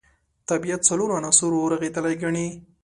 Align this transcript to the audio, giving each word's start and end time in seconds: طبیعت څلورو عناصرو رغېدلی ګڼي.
طبیعت 0.49 0.81
څلورو 0.89 1.17
عناصرو 1.19 1.69
رغېدلی 1.73 2.15
ګڼي. 2.23 2.47